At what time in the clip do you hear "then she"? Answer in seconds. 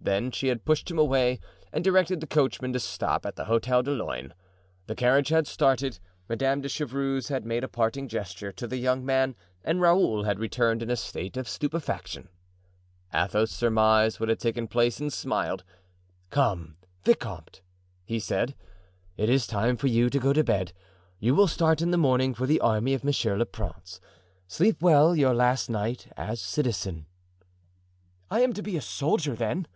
0.00-0.48